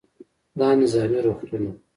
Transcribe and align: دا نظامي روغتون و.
دا 0.59 0.69
نظامي 0.79 1.19
روغتون 1.25 1.63
و. 1.69 1.73